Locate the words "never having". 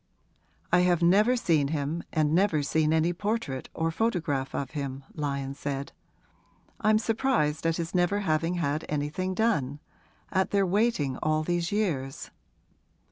7.93-8.55